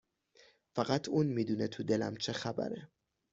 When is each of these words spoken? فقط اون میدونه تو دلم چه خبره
فقط 0.73 1.09
اون 1.09 1.25
میدونه 1.27 1.67
تو 1.67 1.83
دلم 1.83 2.17
چه 2.17 2.33
خبره 2.33 2.89